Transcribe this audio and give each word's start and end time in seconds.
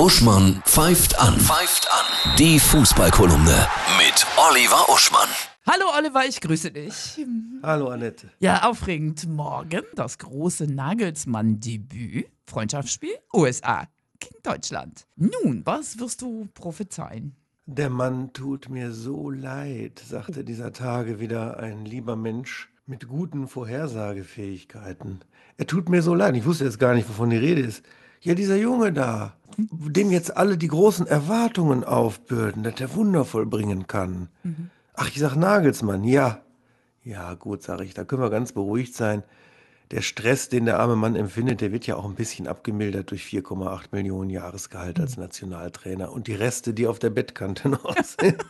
Uschmann 0.00 0.62
pfeift 0.64 1.20
an. 1.20 1.38
Pfeift 1.38 1.86
an. 1.92 2.34
Die 2.38 2.58
Fußballkolumne 2.58 3.66
mit 3.98 4.26
Oliver 4.38 4.88
Uschmann. 4.88 5.28
Hallo 5.68 5.84
Oliver, 5.94 6.24
ich 6.26 6.40
grüße 6.40 6.70
dich. 6.70 7.20
Hallo 7.62 7.88
Annette. 7.88 8.30
Ja, 8.38 8.62
aufregend. 8.62 9.28
Morgen 9.28 9.82
das 9.94 10.16
große 10.16 10.72
Nagelsmann-Debüt. 10.72 12.30
Freundschaftsspiel 12.46 13.10
USA 13.34 13.88
gegen 14.20 14.42
Deutschland. 14.42 15.06
Nun, 15.16 15.60
was 15.66 15.98
wirst 15.98 16.22
du 16.22 16.48
prophezeien? 16.54 17.36
Der 17.66 17.90
Mann 17.90 18.32
tut 18.32 18.70
mir 18.70 18.92
so 18.92 19.28
leid, 19.28 20.02
sagte 20.02 20.44
dieser 20.44 20.72
Tage 20.72 21.20
wieder 21.20 21.58
ein 21.58 21.84
lieber 21.84 22.16
Mensch 22.16 22.70
mit 22.86 23.06
guten 23.06 23.48
Vorhersagefähigkeiten. 23.48 25.20
Er 25.58 25.66
tut 25.66 25.90
mir 25.90 26.00
so 26.00 26.14
leid. 26.14 26.34
Ich 26.36 26.46
wusste 26.46 26.64
jetzt 26.64 26.78
gar 26.78 26.94
nicht, 26.94 27.06
wovon 27.06 27.28
die 27.28 27.36
Rede 27.36 27.60
ist. 27.60 27.84
Ja, 28.22 28.34
dieser 28.34 28.56
Junge 28.56 28.92
da, 28.92 29.34
dem 29.70 30.10
jetzt 30.10 30.36
alle 30.36 30.56
die 30.56 30.68
großen 30.68 31.06
Erwartungen 31.06 31.84
aufbürden, 31.84 32.62
dass 32.62 32.80
er 32.80 32.94
Wunder 32.94 33.24
vollbringen 33.24 33.86
kann. 33.86 34.28
Ach, 34.94 35.08
ich 35.08 35.18
sag 35.18 35.36
Nagelsmann, 35.36 36.04
ja. 36.04 36.40
Ja, 37.02 37.34
gut, 37.34 37.62
sage 37.62 37.84
ich, 37.84 37.94
da 37.94 38.04
können 38.04 38.22
wir 38.22 38.30
ganz 38.30 38.52
beruhigt 38.52 38.94
sein. 38.94 39.22
Der 39.90 40.02
Stress, 40.02 40.48
den 40.48 40.66
der 40.66 40.78
arme 40.78 40.94
Mann 40.94 41.16
empfindet, 41.16 41.60
der 41.60 41.72
wird 41.72 41.86
ja 41.86 41.96
auch 41.96 42.04
ein 42.04 42.14
bisschen 42.14 42.46
abgemildert 42.46 43.10
durch 43.10 43.24
4,8 43.24 43.86
Millionen 43.90 44.30
Jahresgehalt 44.30 45.00
als 45.00 45.16
Nationaltrainer 45.16 46.12
und 46.12 46.28
die 46.28 46.34
Reste, 46.34 46.74
die 46.74 46.86
auf 46.86 47.00
der 47.00 47.10
Bettkante 47.10 47.68
noch 47.68 47.96
sind. 48.20 48.44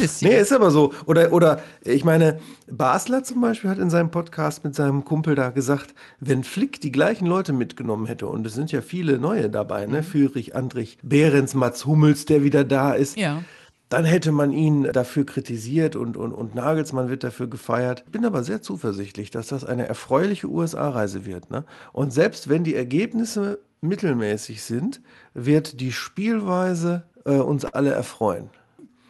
Bisschen. 0.00 0.30
Nee, 0.30 0.40
ist 0.40 0.52
aber 0.52 0.70
so. 0.70 0.92
Oder, 1.06 1.32
oder 1.32 1.62
ich 1.84 2.04
meine, 2.04 2.38
Basler 2.70 3.22
zum 3.22 3.40
Beispiel 3.40 3.70
hat 3.70 3.78
in 3.78 3.90
seinem 3.90 4.10
Podcast 4.10 4.64
mit 4.64 4.74
seinem 4.74 5.04
Kumpel 5.04 5.34
da 5.34 5.50
gesagt, 5.50 5.94
wenn 6.18 6.44
Flick 6.44 6.80
die 6.80 6.92
gleichen 6.92 7.26
Leute 7.26 7.52
mitgenommen 7.52 8.06
hätte, 8.06 8.26
und 8.26 8.46
es 8.46 8.54
sind 8.54 8.72
ja 8.72 8.80
viele 8.80 9.18
neue 9.18 9.50
dabei, 9.50 9.86
ne? 9.86 10.02
Führich, 10.02 10.54
Andrich, 10.54 10.98
Behrens, 11.02 11.54
Mats 11.54 11.86
Hummels, 11.86 12.24
der 12.24 12.42
wieder 12.42 12.64
da 12.64 12.92
ist. 12.92 13.16
Ja. 13.16 13.42
Dann 13.90 14.04
hätte 14.04 14.30
man 14.30 14.52
ihn 14.52 14.84
dafür 14.84 15.26
kritisiert 15.26 15.96
und, 15.96 16.16
und, 16.16 16.32
und 16.32 16.54
Nagelsmann 16.54 17.08
wird 17.08 17.24
dafür 17.24 17.48
gefeiert. 17.48 18.04
Bin 18.12 18.24
aber 18.24 18.44
sehr 18.44 18.62
zuversichtlich, 18.62 19.32
dass 19.32 19.48
das 19.48 19.64
eine 19.64 19.88
erfreuliche 19.88 20.46
USA-Reise 20.46 21.26
wird. 21.26 21.50
Ne? 21.50 21.64
Und 21.92 22.12
selbst 22.12 22.48
wenn 22.48 22.62
die 22.62 22.76
Ergebnisse 22.76 23.58
mittelmäßig 23.80 24.62
sind, 24.62 25.00
wird 25.34 25.80
die 25.80 25.90
Spielweise 25.90 27.02
äh, 27.24 27.32
uns 27.32 27.64
alle 27.64 27.90
erfreuen. 27.90 28.50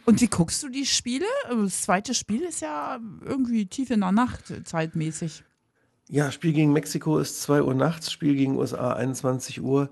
Und 0.05 0.21
wie 0.21 0.27
guckst 0.27 0.63
du 0.63 0.69
die 0.69 0.85
Spiele? 0.85 1.25
Das 1.49 1.81
zweite 1.81 2.13
Spiel 2.13 2.41
ist 2.41 2.61
ja 2.61 2.99
irgendwie 3.23 3.65
tief 3.65 3.89
in 3.91 4.01
der 4.01 4.11
Nacht, 4.11 4.53
zeitmäßig. 4.65 5.43
Ja, 6.09 6.31
Spiel 6.31 6.53
gegen 6.53 6.73
Mexiko 6.73 7.19
ist 7.19 7.41
2 7.43 7.63
Uhr 7.63 7.73
nachts, 7.73 8.11
Spiel 8.11 8.35
gegen 8.35 8.57
USA 8.57 8.93
21 8.93 9.61
Uhr. 9.61 9.89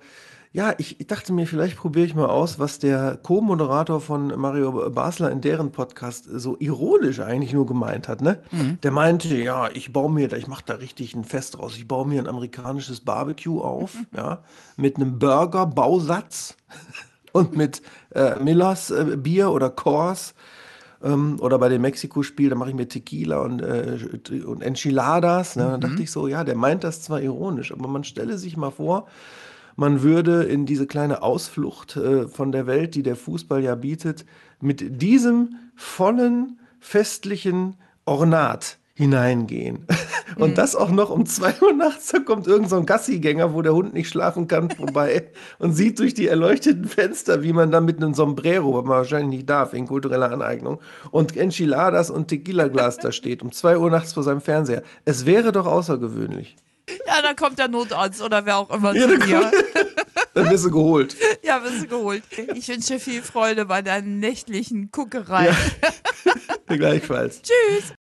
Ja, 0.51 0.73
ich, 0.79 0.99
ich 0.99 1.05
dachte 1.05 1.31
mir, 1.31 1.45
vielleicht 1.45 1.77
probiere 1.77 2.07
ich 2.07 2.15
mal 2.15 2.25
aus, 2.25 2.57
was 2.57 2.79
der 2.79 3.17
Co-Moderator 3.21 4.01
von 4.01 4.27
Mario 4.35 4.89
Basler 4.89 5.29
in 5.29 5.41
deren 5.41 5.71
Podcast 5.71 6.25
so 6.27 6.57
ironisch 6.59 7.19
eigentlich 7.19 7.53
nur 7.53 7.67
gemeint 7.67 8.07
hat. 8.07 8.21
Ne? 8.21 8.41
Der 8.81 8.89
meinte, 8.89 9.37
ja, 9.37 9.69
ich 9.71 9.93
baue 9.93 10.11
mir, 10.11 10.27
da, 10.27 10.37
ich 10.37 10.47
mache 10.47 10.63
da 10.65 10.73
richtig 10.73 11.13
ein 11.13 11.23
Fest 11.23 11.57
draus. 11.57 11.77
Ich 11.77 11.87
baue 11.87 12.07
mir 12.07 12.19
ein 12.19 12.27
amerikanisches 12.27 13.01
Barbecue 13.01 13.61
auf, 13.61 13.95
ja, 14.15 14.43
mit 14.75 14.95
einem 14.95 15.19
Burger-Bausatz 15.19 16.57
und 17.31 17.55
mit 17.55 17.81
äh, 18.13 18.41
Millers 18.41 18.91
äh, 18.91 19.17
Bier 19.17 19.51
oder 19.51 19.69
Coors. 19.69 20.33
Ähm, 21.01 21.37
oder 21.39 21.59
bei 21.59 21.69
dem 21.69 21.81
Mexiko-Spiel, 21.81 22.49
da 22.49 22.55
mache 22.55 22.69
ich 22.69 22.75
mir 22.75 22.87
Tequila 22.87 23.39
und, 23.39 23.61
äh, 23.61 23.97
und 24.45 24.61
Enchiladas. 24.61 25.55
Ne? 25.55 25.63
Dann 25.63 25.81
dachte 25.81 26.03
ich 26.03 26.11
so, 26.11 26.27
ja, 26.27 26.43
der 26.43 26.55
meint 26.55 26.83
das 26.83 27.01
zwar 27.01 27.21
ironisch, 27.21 27.71
aber 27.71 27.87
man 27.87 28.03
stelle 28.03 28.37
sich 28.37 28.57
mal 28.57 28.71
vor, 28.71 29.07
man 29.75 30.01
würde 30.01 30.43
in 30.43 30.65
diese 30.65 30.87
kleine 30.87 31.21
Ausflucht 31.21 31.95
äh, 31.95 32.27
von 32.27 32.51
der 32.51 32.67
Welt, 32.67 32.95
die 32.95 33.03
der 33.03 33.15
Fußball 33.15 33.63
ja 33.63 33.75
bietet, 33.75 34.25
mit 34.59 35.01
diesem 35.01 35.55
vollen, 35.75 36.59
festlichen 36.81 37.77
Ornat 38.03 38.78
hineingehen. 38.99 39.85
Und 40.35 40.57
das 40.57 40.75
auch 40.75 40.89
noch 40.89 41.09
um 41.09 41.25
zwei 41.25 41.53
Uhr 41.61 41.73
nachts, 41.73 42.07
da 42.07 42.19
kommt 42.19 42.47
irgend 42.47 42.69
so 42.69 42.75
ein 42.75 42.85
Gassigänger, 42.85 43.53
wo 43.53 43.61
der 43.61 43.73
Hund 43.73 43.93
nicht 43.93 44.09
schlafen 44.09 44.47
kann, 44.47 44.69
vorbei 44.69 45.31
und 45.59 45.73
sieht 45.73 45.99
durch 45.99 46.13
die 46.13 46.27
erleuchteten 46.27 46.85
Fenster, 46.85 47.41
wie 47.41 47.51
man 47.51 47.71
da 47.71 47.81
mit 47.81 47.97
einem 47.97 48.13
Sombrero, 48.13 48.73
was 48.73 48.83
man 48.83 48.97
wahrscheinlich 48.97 49.39
nicht 49.39 49.49
darf, 49.49 49.73
wegen 49.73 49.87
kultureller 49.87 50.31
Aneignung, 50.31 50.79
und 51.11 51.35
Enchiladas 51.35 52.09
und 52.09 52.27
Tequila-Glas 52.27 52.97
da 52.97 53.11
steht, 53.11 53.41
um 53.41 53.51
zwei 53.51 53.77
Uhr 53.77 53.89
nachts 53.89 54.13
vor 54.13 54.23
seinem 54.23 54.41
Fernseher. 54.41 54.83
Es 55.05 55.25
wäre 55.25 55.51
doch 55.51 55.65
außergewöhnlich. 55.65 56.55
Ja, 57.07 57.21
da 57.21 57.33
kommt 57.33 57.57
der 57.59 57.67
Notarzt 57.67 58.21
oder 58.21 58.45
wer 58.45 58.57
auch 58.57 58.69
immer 58.69 58.95
Ja, 58.95 59.07
zu 59.07 59.17
dir. 59.17 59.51
Dann 60.33 60.49
wirst 60.49 60.65
du 60.65 60.71
geholt. 60.71 61.15
Ja, 61.43 61.59
bist 61.59 61.83
du 61.83 61.87
geholt. 61.87 62.23
Ich 62.53 62.67
wünsche 62.67 62.93
dir 62.93 62.99
viel 62.99 63.21
Freude 63.21 63.65
bei 63.65 63.81
deinen 63.81 64.19
nächtlichen 64.19 64.91
Guckereien. 64.91 65.55
Gleichfalls. 66.67 67.41
Tschüss. 67.41 67.93